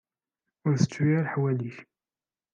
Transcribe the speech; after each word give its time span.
Ur 0.65 0.73
ttettu 0.75 1.01
ara 1.05 1.25
leḥwal-ik. 1.25 1.77